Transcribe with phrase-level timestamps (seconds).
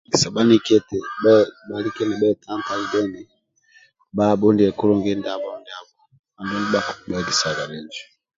[0.07, 0.97] Egesa bhaniki eti
[1.67, 3.21] bhalike nibhetantali deni
[4.15, 5.95] bhabhundilie kulungi ndabho ndiabho
[6.39, 8.01] andulu ndia bhakibhuegesaga bhinjo